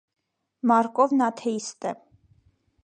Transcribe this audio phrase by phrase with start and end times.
[0.71, 1.95] Մարկովն աթեիստ է։